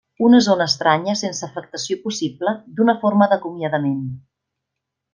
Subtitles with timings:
[0.27, 4.05] Una zona estranya sense afectació possible, d'una forma d'acomiadament.